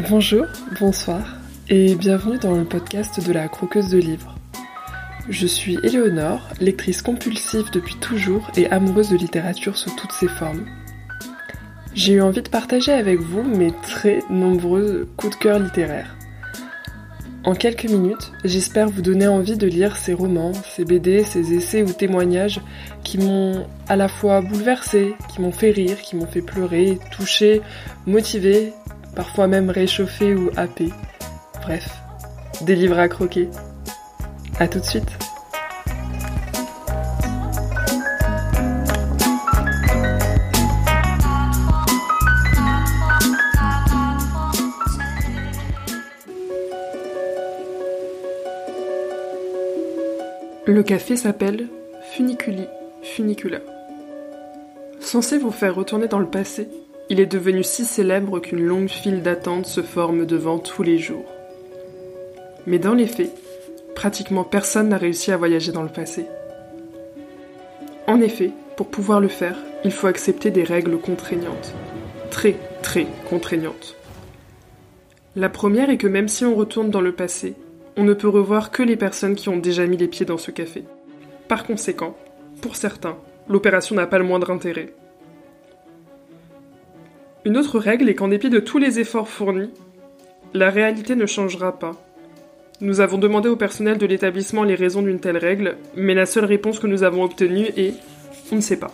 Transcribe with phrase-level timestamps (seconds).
[0.00, 0.46] Bonjour,
[0.80, 1.36] bonsoir
[1.68, 4.34] et bienvenue dans le podcast de la croqueuse de livres.
[5.28, 10.66] Je suis Éléonore, lectrice compulsive depuis toujours et amoureuse de littérature sous toutes ses formes.
[11.94, 16.16] J'ai eu envie de partager avec vous mes très nombreux coups de cœur littéraires.
[17.44, 21.84] En quelques minutes, j'espère vous donner envie de lire ces romans, ces BD, ces essais
[21.84, 22.60] ou témoignages
[23.04, 27.60] qui m'ont à la fois bouleversé, qui m'ont fait rire, qui m'ont fait pleurer, touché,
[28.06, 28.72] motivé,
[29.14, 30.90] parfois même réchauffé ou happé.
[31.62, 31.88] Bref,
[32.62, 33.48] des livres à croquer.
[34.60, 35.10] A tout de suite
[50.66, 51.68] Le café s'appelle
[52.12, 52.66] Funiculi
[53.02, 53.60] Funicula.
[54.98, 56.68] Censé vous faire retourner dans le passé,
[57.10, 61.30] il est devenu si célèbre qu'une longue file d'attente se forme devant tous les jours.
[62.66, 63.32] Mais dans les faits,
[63.94, 66.26] pratiquement personne n'a réussi à voyager dans le passé.
[68.06, 71.74] En effet, pour pouvoir le faire, il faut accepter des règles contraignantes.
[72.30, 73.96] Très, très contraignantes.
[75.36, 77.54] La première est que même si on retourne dans le passé,
[77.96, 80.50] on ne peut revoir que les personnes qui ont déjà mis les pieds dans ce
[80.50, 80.84] café.
[81.48, 82.16] Par conséquent,
[82.60, 83.16] pour certains,
[83.48, 84.94] l'opération n'a pas le moindre intérêt.
[87.44, 89.70] Une autre règle est qu'en dépit de tous les efforts fournis,
[90.54, 91.92] la réalité ne changera pas.
[92.80, 96.46] Nous avons demandé au personnel de l'établissement les raisons d'une telle règle, mais la seule
[96.46, 97.94] réponse que nous avons obtenue est
[98.50, 98.92] on ne sait pas.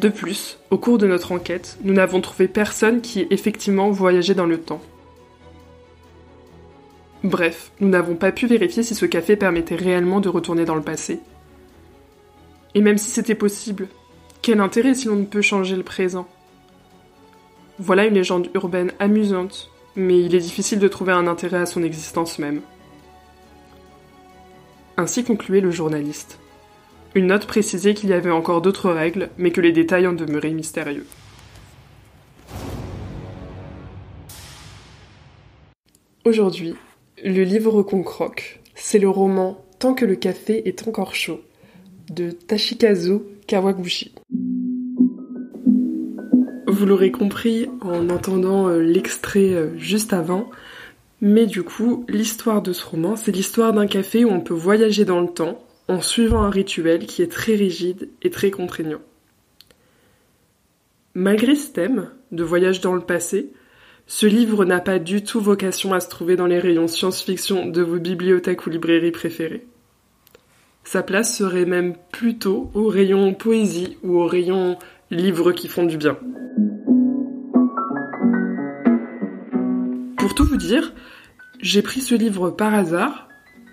[0.00, 4.34] De plus, au cours de notre enquête, nous n'avons trouvé personne qui ait effectivement voyagé
[4.34, 4.82] dans le temps.
[7.24, 10.82] Bref, nous n'avons pas pu vérifier si ce café permettait réellement de retourner dans le
[10.82, 11.20] passé.
[12.74, 13.88] Et même si c'était possible,
[14.42, 16.28] quel intérêt si l'on ne peut changer le présent?
[17.78, 21.82] Voilà une légende urbaine amusante, mais il est difficile de trouver un intérêt à son
[21.82, 22.62] existence même.
[24.96, 26.38] Ainsi concluait le journaliste.
[27.14, 30.50] Une note précisait qu'il y avait encore d'autres règles, mais que les détails en demeuraient
[30.50, 31.06] mystérieux.
[36.24, 36.74] Aujourd'hui,
[37.22, 41.40] le livre qu'on croque, c'est le roman Tant que le café est encore chaud
[42.10, 44.14] de Tashikazu Kawaguchi.
[46.76, 50.50] Vous l'aurez compris en entendant euh, l'extrait euh, juste avant,
[51.22, 55.06] mais du coup, l'histoire de ce roman, c'est l'histoire d'un café où on peut voyager
[55.06, 59.00] dans le temps en suivant un rituel qui est très rigide et très contraignant.
[61.14, 63.54] Malgré ce thème de voyage dans le passé,
[64.06, 67.80] ce livre n'a pas du tout vocation à se trouver dans les rayons science-fiction de
[67.80, 69.66] vos bibliothèques ou librairies préférées.
[70.84, 74.76] Sa place serait même plutôt au rayon poésie ou au rayon
[75.10, 76.18] livres qui font du bien.
[80.26, 80.92] Pour tout vous dire,
[81.60, 83.28] j'ai pris ce livre par hasard,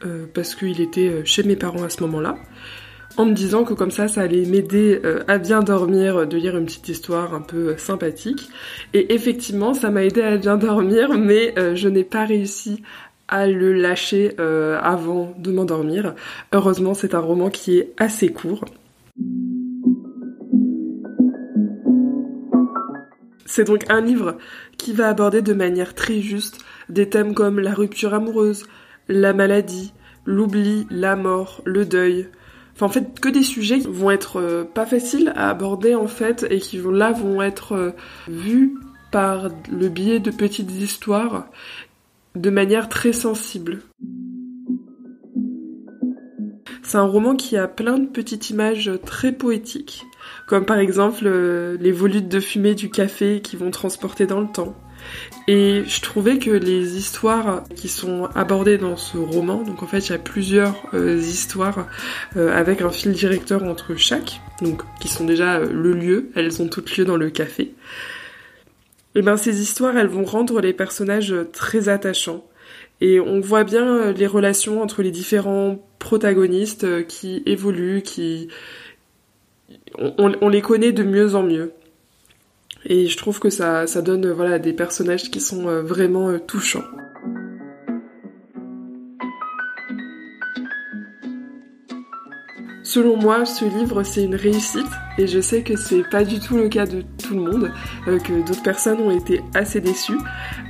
[0.06, 2.36] euh, parce qu'il était chez mes parents à ce moment-là
[3.18, 6.56] en me disant que comme ça, ça allait m'aider euh, à bien dormir, de lire
[6.56, 8.50] une petite histoire un peu euh, sympathique.
[8.94, 12.84] Et effectivement, ça m'a aidé à bien dormir, mais euh, je n'ai pas réussi
[13.28, 16.14] à le lâcher avant de m'endormir.
[16.52, 18.64] Heureusement, c'est un roman qui est assez court.
[23.56, 24.40] C'est donc un livre
[24.80, 26.58] qui va aborder de manière très juste
[26.90, 28.66] des thèmes comme la rupture amoureuse,
[29.08, 29.94] la maladie,
[30.26, 32.30] l'oubli, la mort, le deuil,
[32.74, 36.08] Enfin, en fait, que des sujets qui vont être euh, pas faciles à aborder en
[36.08, 37.92] fait et qui là vont être euh,
[38.28, 38.74] vus
[39.12, 41.46] par le biais de petites histoires
[42.34, 43.84] de manière très sensible.
[46.94, 50.06] C'est un roman qui a plein de petites images très poétiques,
[50.46, 54.46] comme par exemple euh, les volutes de fumée du café qui vont transporter dans le
[54.46, 54.76] temps,
[55.48, 60.08] et je trouvais que les histoires qui sont abordées dans ce roman, donc en fait
[60.08, 61.88] il y a plusieurs euh, histoires
[62.38, 66.68] euh, avec un fil directeur entre chaque, donc qui sont déjà le lieu, elles ont
[66.68, 67.74] toutes lieu dans le café.
[69.16, 72.46] Et ben ces histoires, elles vont rendre les personnages très attachants.
[73.02, 78.50] Et on voit bien les relations entre les différents protagonistes qui évoluent, qui...
[79.98, 81.74] on les connaît de mieux en mieux.
[82.86, 86.40] Et je trouve que ça, ça donne voilà, des personnages qui sont euh, vraiment euh,
[86.40, 86.84] touchants.
[92.84, 94.86] Selon moi, ce livre c'est une réussite
[95.18, 97.72] et je sais que c'est pas du tout le cas de tout le monde,
[98.08, 100.20] euh, que d'autres personnes ont été assez déçues.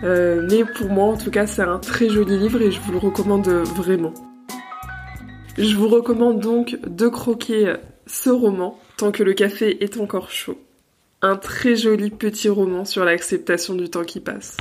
[0.04, 3.00] mais pour moi, en tout cas, c'est un très joli livre et je vous le
[3.00, 4.14] recommande vraiment.
[5.58, 7.76] Je vous recommande donc de croquer
[8.08, 10.58] ce roman tant que le café est encore chaud
[11.24, 14.58] un très joli petit roman sur l'acceptation du temps qui passe.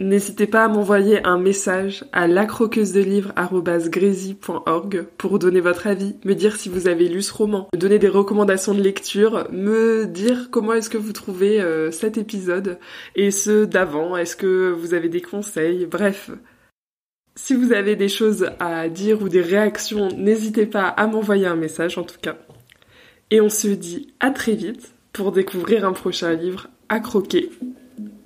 [0.00, 6.68] N'hésitez pas à m'envoyer un message à lacroqueusedelivre.org pour donner votre avis, me dire si
[6.68, 10.90] vous avez lu ce roman, me donner des recommandations de lecture, me dire comment est-ce
[10.90, 12.78] que vous trouvez euh, cet épisode
[13.14, 16.30] et ceux d'avant, est-ce que vous avez des conseils, bref.
[17.38, 21.54] Si vous avez des choses à dire ou des réactions, n'hésitez pas à m'envoyer un
[21.54, 22.36] message en tout cas.
[23.30, 27.50] Et on se dit à très vite pour découvrir un prochain livre à croquer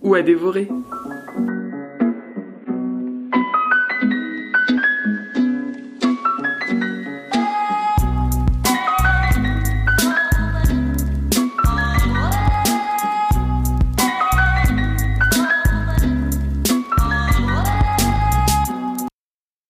[0.02, 0.68] ou à dévorer.